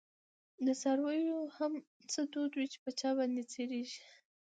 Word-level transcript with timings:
دڅارویو 0.65 1.39
هم 1.57 1.71
څه 2.11 2.21
دود 2.31 2.51
وی، 2.55 2.65
چی 2.73 2.77
په 2.83 2.91
چا 2.99 3.09
باندی 3.17 3.43
خرڅیږی 3.51 3.83